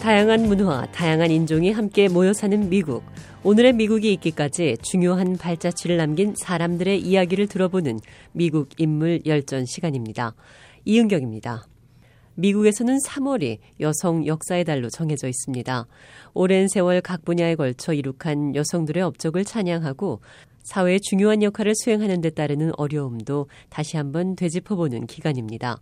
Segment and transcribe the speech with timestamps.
[0.00, 3.04] 다양한 문화, 다양한 인종이 함께 모여 사는 미국.
[3.44, 8.00] 오늘의 미국이 있기까지 중요한 발자취를 남긴 사람들의 이야기를 들어보는
[8.32, 10.34] 미국 인물 열전 시간입니다.
[10.86, 11.66] 이은경입니다.
[12.34, 15.86] 미국에서는 3월이 여성 역사의 달로 정해져 있습니다.
[16.32, 20.22] 오랜 세월 각 분야에 걸쳐 이룩한 여성들의 업적을 찬양하고
[20.62, 25.78] 사회의 중요한 역할을 수행하는 데 따르는 어려움도 다시 한번 되짚어보는 기간입니다.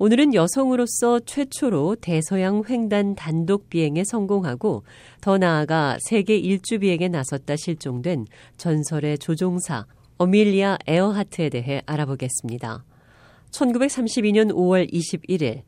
[0.00, 4.84] 오늘은 여성으로서 최초로 대서양 횡단 단독 비행에 성공하고
[5.20, 8.26] 더 나아가 세계 일주 비행에 나섰다 실종된
[8.58, 9.86] 전설의 조종사
[10.18, 12.84] 어밀리아 에어하트에 대해 알아보겠습니다.
[13.50, 15.62] 1932년 5월 21일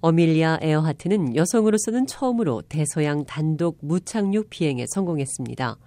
[0.00, 5.78] 어밀리아 에어하트는 여성으로서는 처음으로 대서양 단독 무착륙 비행에 성공했습니다.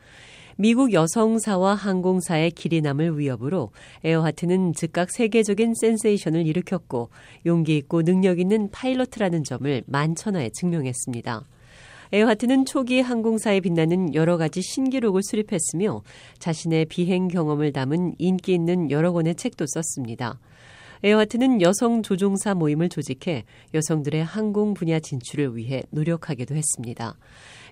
[0.62, 3.72] 미국 여성사와 항공사에 길이 남을 위업으로
[4.04, 7.12] 에어하트는 즉각 세계적인 센세이션을 일으켰고
[7.46, 11.46] 용기 있고 능력 있는 파일럿이라는 점을 만천하에 증명했습니다.
[12.12, 16.02] 에어하트는 초기 항공사에 빛나는 여러 가지 신기록을 수립했으며
[16.40, 20.41] 자신의 비행 경험을 담은 인기 있는 여러 권의 책도 썼습니다.
[21.04, 27.15] 에어하트는 여성 조종사 모임을 조직해 여성들의 항공 분야 진출을 위해 노력하기도 했습니다.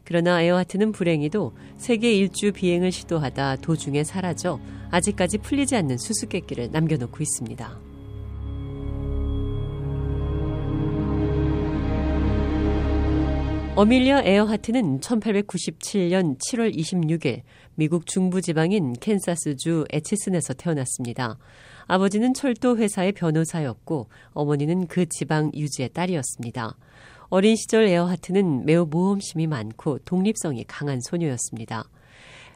[0.08, 4.58] 그러나 에어하트는 불행히도 세계 일주 비행을 시도하다 도중에 사라져
[4.90, 7.78] 아직까지 풀리지 않는 수수께끼를 남겨놓고 있습니다.
[13.76, 17.42] 어밀리아 에어하트는 1897년 7월 26일
[17.76, 21.38] 미국 중부 지방인 캔사스주 에치슨에서 태어났습니다.
[21.86, 26.78] 아버지는 철도 회사의 변호사였고 어머니는 그 지방 유지의 딸이었습니다.
[27.30, 31.90] 어린 시절 에어하트는 매우 모험심이 많고 독립성이 강한 소녀였습니다.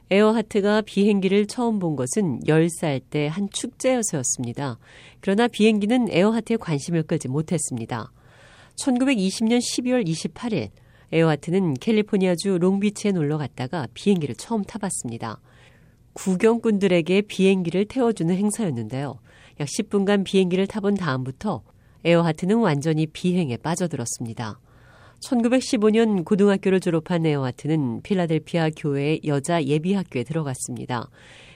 [0.09, 4.77] 에어하트가 비행기를 처음 본 것은 10살 때 한 축제에서였습니다.
[5.19, 8.11] 그러나 비행기는 에어하트의 관심을 끌지 못했습니다.
[8.75, 10.69] 1920년 12월 28일
[11.11, 15.39] 에어하트는 캘리포니아주 롱비치에 놀러 갔다가 비행기를 처음 타봤습니다.
[16.13, 19.19] 구경꾼들에게 비행기를 태워주는 행사였는데요.
[19.59, 21.61] 약 10분간 비행기를 타본 다음부터
[22.03, 24.59] 에어하트는 완전히 비행에 빠져들었습니다.
[25.21, 31.09] 1915년 고등학교를 졸업한 에어하트는 필라델피아 교회의 여자 예비학교에 들어갔습니다.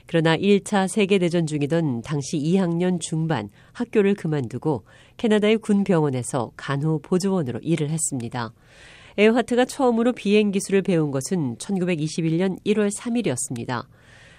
[0.06, 4.84] 그러나 1차 세계대전 중이던 당시 2학년 중반 학교를 그만두고
[5.16, 8.52] 캐나다의 군 병원에서 간호 보조원으로 일을 했습니다.
[9.18, 13.86] 에어하트가 처음으로 비행 기술을 배운 것은 1921년 1월 3일이었습니다.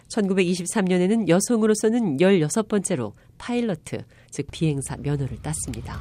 [0.10, 6.00] 1923년에는 여성으로서는 16번째로 파일럿, 즉 비행사 면허를 땄습니다.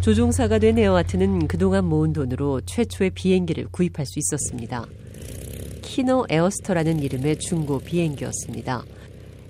[0.00, 4.84] 조종사가 된 에어하트는 그동안 모은 돈으로 최초의 비행기를 구입할 수 있었습니다.
[5.80, 8.84] 키너 에어스터라는 이름의 중고 비행기였습니다.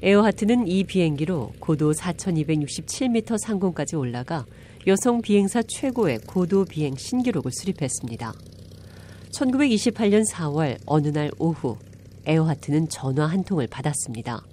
[0.03, 4.47] 에어하트는 이 비행기로 고도 4,267m 상공까지 올라가
[4.87, 8.34] 여성 비행사 최고의 고도 비행 신기록을 수립했습니다.
[9.33, 11.78] 1928년 4월 어느 날 오후
[12.27, 14.45] 에어하트는 전화 한 통을 받았습니다.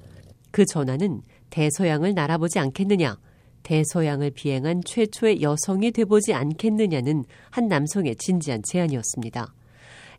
[0.52, 3.18] 그 전화는 대서양을 날아보지 않겠느냐,
[3.64, 9.53] 대서양을 비행한 최초의 여성이 돼보지 않겠느냐는 한 남성의 진지한 제안이었습니다.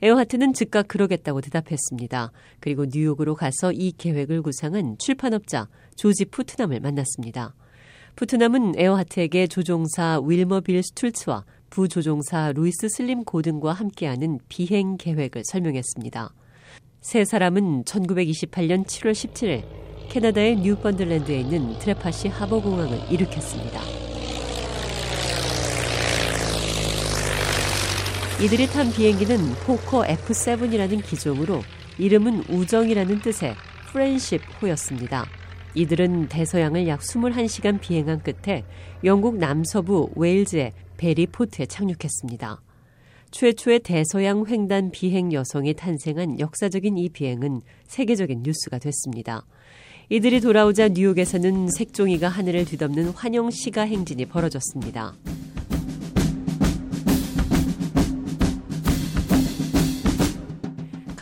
[0.03, 2.33] 에어하트는 즉각 그러겠다고 대답했습니다.
[2.61, 7.55] 그리고 뉴욕으로 가서 이 계획을 구상한 출판업자 조지 푸트남을 만났습니다.
[8.17, 16.35] 푸트남은 에어하트에게 조종사 윌머 빌 스툴츠와 부조종사 루이스 슬림 고든과 함께하는 비행 계획을 설명했습니다.
[17.01, 19.65] 세 사람은 1928년 7월 17일
[20.11, 23.81] 캐나다의 뉴펀들랜드에 있는 트레파시 하버공항을 이륙했습니다.
[28.45, 31.63] 이들이 탄 비행기는 포커 F7이라는 기종으로
[31.99, 33.55] 이름은 우정이라는 뜻의
[33.91, 35.27] 프렌드십 호였습니다.
[35.75, 38.65] 이들은 대서양을 약 21시간 비행한 끝에
[39.05, 42.61] 영국 남서부 웨일즈의 베리포트에 착륙했습니다.
[43.31, 49.47] 최초의 대서양 횡단 비행 여성이 탄생한 역사적인 이 비행은 세계적인 뉴스가 됐습니다.
[50.11, 55.15] 이들이 돌아오자 뉴욕에서는 색종이가 하늘을 뒤덮는 환영 시가 행진이 벌어졌습니다.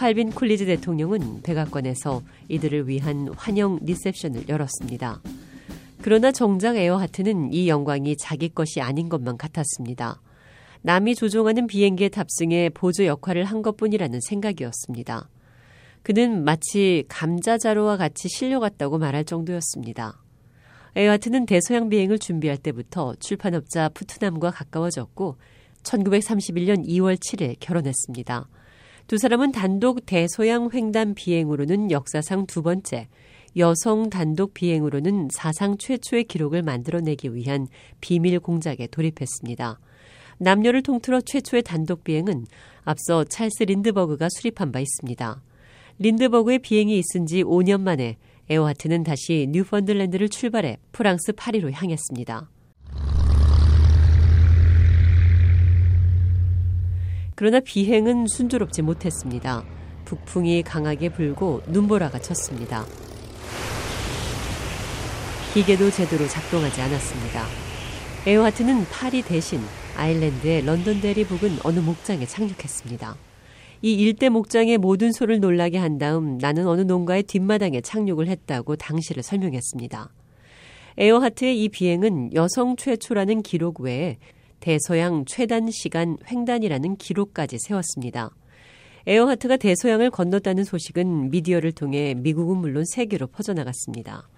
[0.01, 5.21] 칼빈 쿨리즈 대통령은 백악관에서 이들을 위한 환영 리셉션을 열었습니다.
[6.01, 10.23] 그러나 정작 에어하트는 이 영광이 자기 것이 아닌 것만 같았습니다.
[10.81, 15.29] 남이 조종하는 비행기에 탑승해 보조 역할을 한 것뿐이라는 생각이었습니다.
[16.03, 20.25] 그는 마치 감자자루와 같이 실려갔다고 말할 정도였습니다.
[20.97, 25.37] 에어하트는 대서양 비행을 준비할 때부터 출판업자 푸트남과 가까워졌고
[25.83, 28.49] 1931년 2월 7일 결혼했습니다.
[29.07, 33.09] 두 사람은 단독 대서양 횡단 비행으로는 역사상 두 번째,
[33.57, 37.67] 여성 단독 비행으로는 사상 최초의 기록을 만들어내기 위한
[38.01, 39.81] 비밀 공작에 돌입했습니다.
[40.39, 42.47] 남녀를 통틀어 최초의 단독 비행은
[42.85, 45.43] 앞서 찰스 린드버그가 수립한 바 있습니다.
[45.99, 48.17] 린드버그의 비행이 있은 지 5년 만에
[48.49, 52.49] 에어하트는 다시 뉴펀들랜드를 출발해 프랑스 파리로 향했습니다.
[57.41, 59.65] 그러나 비행은 순조롭지 못했습니다.
[60.05, 62.85] 북풍이 강하게 불고 눈보라가 쳤습니다.
[65.55, 67.47] 기계도 제대로 작동하지 않았습니다.
[68.27, 69.59] 에어하트는 파리 대신
[69.97, 73.17] 아일랜드의 런던데리 부근 어느 목장에 착륙했습니다.
[73.81, 79.23] 이 일대 목장의 모든 소를 놀라게 한 다음 나는 어느 농가의 뒷마당에 착륙을 했다고 당시를
[79.23, 80.13] 설명했습니다.
[80.99, 84.19] 에어하트의 이 비행은 여성 최초라는 기록 외에
[84.61, 88.31] 대서양 최단 시간 횡단이라는 기록까지 세웠습니다.
[89.07, 94.29] 에어하트가 대서양을 건넜다는 소식은 미디어를 통해 미국은 물론 세계로 퍼져나갔습니다.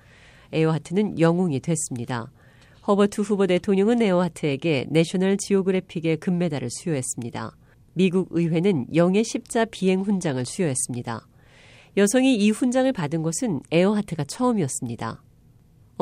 [0.52, 2.30] 에어하트는 영웅이 됐습니다.
[2.86, 7.56] 허버트 후버 대통령은 에어하트에게 내셔널 지오그래픽의 금메달을 수여했습니다.
[7.94, 11.26] 미국 의회는 영예의 십자 비행 훈장을 수여했습니다.
[11.96, 15.22] 여성이 이 훈장을 받은 것은 에어하트가 처음이었습니다.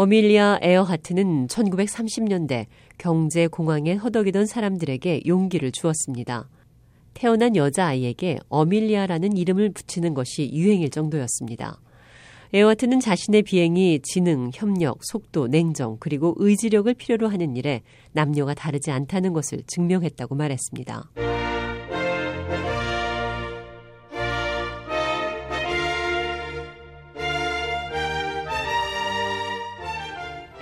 [0.01, 2.65] 어밀리아 에어하트는 1930년대
[2.97, 6.49] 경제 공황에 허덕이던 사람들에게 용기를 주었습니다.
[7.13, 11.83] 태어난 여자아이에게 어밀리아라는 이름을 붙이는 것이 유행일 정도였습니다.
[12.55, 17.83] 에어하트는 자신의 비행이 지능, 협력, 속도, 냉정, 그리고 의지력을 필요로 하는 일에
[18.13, 21.11] 남녀가 다르지 않다는 것을 증명했다고 말했습니다.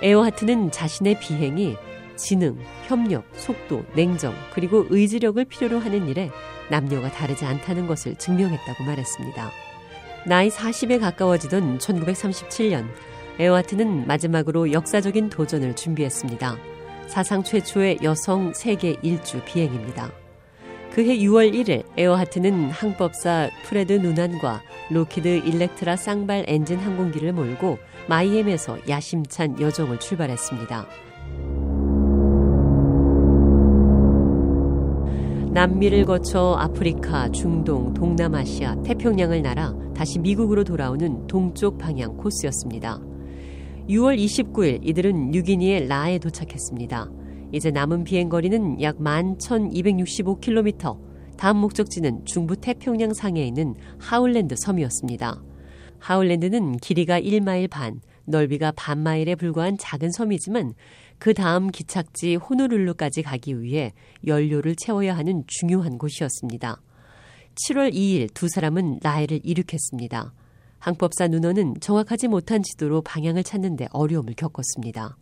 [0.01, 1.75] 에어하트는 자신의 비행이
[2.15, 6.29] 지능, 협력, 속도, 냉정, 그리고 의지력을 필요로 하는 일에
[6.69, 9.51] 남녀가 다르지 않다는 것을 증명했다고 말했습니다.
[10.25, 12.85] 나이 40에 가까워지던 1937년,
[13.39, 16.57] 에어하트는 마지막으로 역사적인 도전을 준비했습니다.
[17.07, 20.11] 사상 최초의 여성 세계 일주 비행입니다.
[20.91, 27.77] 그해 6월 1일 에어하트는 항법사 프레드 누난과 록히드 일렉트라 쌍발 엔진 항공기를 몰고
[28.07, 30.87] 마이엠에서 야심찬 여정을 출발했습니다.
[35.51, 42.99] 남미를 거쳐 아프리카, 중동, 동남아시아, 태평양을 날아 다시 미국으로 돌아오는 동쪽 방향 코스였습니다.
[43.89, 47.09] 6월 29일 이들은 뉴기니의 라에 도착했습니다.
[47.51, 50.99] 이제 남은 비행 거리는 약 11,265km,
[51.37, 55.41] 다음 목적지는 중부 태평양 상에 있는 하울랜드 섬이었습니다.
[55.99, 60.73] 하울랜드는 길이가 1마일 반, 넓이가 반 마일에 불과한 작은 섬이지만
[61.17, 63.93] 그 다음 기착지 호노룰루까지 가기 위해
[64.25, 66.81] 연료를 채워야 하는 중요한 곳이었습니다.
[67.55, 70.33] 7월 2일 두 사람은 라헬을 이륙했습니다.
[70.77, 75.17] 항법사 누너는 정확하지 못한 지도로 방향을 찾는데 어려움을 겪었습니다.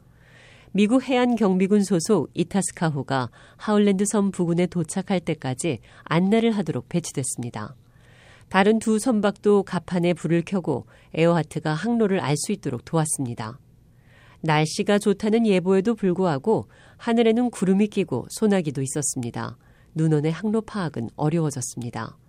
[0.77, 7.73] 미국 해안 경비군 소속 이타스카호가 하울랜드 섬 부근에 도착할 때까지 안내를 하도록 배치됐습니다.
[8.49, 10.85] 다른 두 선박도 갑판에 불을 켜고
[11.15, 13.57] 에어하트가 항로를 알 수 있도록 도왔습니다.
[14.41, 19.57] 날씨가 좋다는 예보에도 불구하고 하늘에는 구름이 끼고 소나기도 있었습니다.
[19.95, 22.19] 누난의 항로 파악은 어려워졌습니다.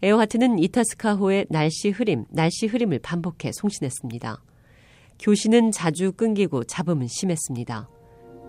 [0.00, 4.42] 에어하트는 이타스카호의 날씨 흐림, 날씨 흐림을 반복해 송신했습니다.
[5.22, 7.88] 교신은 자주 끊기고 잡음은 심했습니다.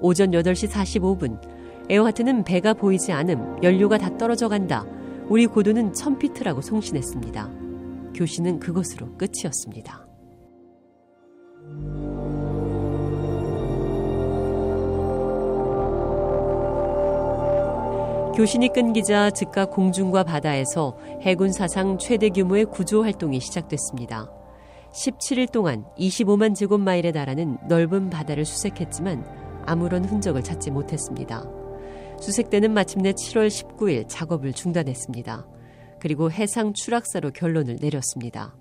[0.01, 1.39] 오전 8시 45분,
[1.88, 4.84] 에어하트는 배가 보이지 않음, 연료가 다 떨어져 간다.
[5.30, 7.51] 우리 고도는 1000피트라고 송신했습니다.
[8.15, 10.08] 교신은 그것으로 끝이었습니다.
[18.36, 24.43] 교신이 끊기자 즉각 공중과 바다에서 해군 사상 최대 규모의 구조 활동이 시작됐습니다.
[24.94, 29.26] 17일 동안 25만 제곱마일에 달하는 넓은 바다를 수색했지만
[29.66, 31.44] 아무런 흔적을 찾지 못했습니다.
[32.22, 35.48] 수색대는 마침내 7월 19일 작업을 중단했습니다.
[36.00, 38.56] 그리고 해상 추락사로 결론을 내렸습니다.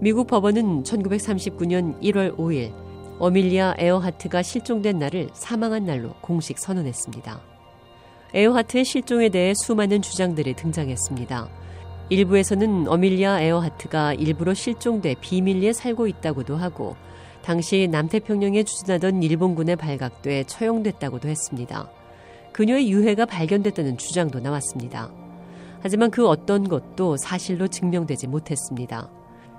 [0.00, 2.72] 미국 법원은 1939년 1월 5일
[3.20, 7.40] 어밀리아 에어하트가 실종된 날을 사망한 날로 공식 선언했습니다.
[8.34, 11.48] 에어하트의 실종에 대해 수많은 주장들이 등장했습니다.
[12.10, 16.96] 일부에서는 어밀리아 에어하트가 일부러 실종돼 비밀리에 살고 있다고도 하고
[17.42, 21.90] 당시 남태평양에 주둔하던 일본군에 발각돼 처형됐다고도 했습니다.
[22.52, 25.10] 그녀의 유해가 발견됐다는 주장도 나왔습니다.
[25.80, 29.10] 하지만 그 어떤 것도 사실로 증명되지 못했습니다.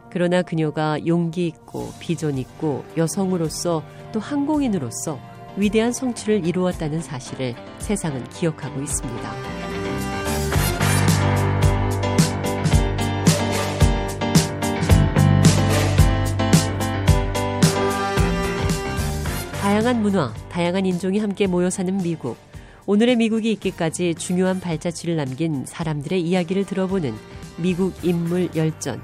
[0.09, 5.19] 그러나 그녀가 용기 있고 비전 있고 여성으로서 또 항공인으로서
[5.57, 9.64] 위대한 성취를 이루었다는 사실을 세상은 기억하고 있습니다.
[19.75, 22.37] 다양한 문화, 다양한 인종이 함께 모여 사는 미국.
[22.85, 27.13] 오늘의 미국이 있기까지 중요한 발자취를 남긴 사람들의 이야기를 들어보는
[27.57, 29.01] 미국 인물 열전.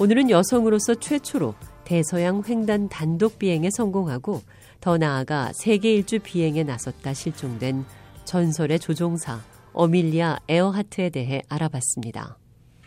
[0.00, 4.42] 오늘은 여성으로서 최초로 대서양 횡단 단독 비행에 성공하고
[4.80, 7.84] 더 나아가 세계 일주 비행에 나섰다 실종된
[8.24, 9.38] 전설의 조종사
[9.72, 12.39] 어밀리아 에어하트에 대해 알아봤습니다.